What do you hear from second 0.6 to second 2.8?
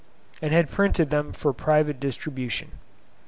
printed them for private distribution.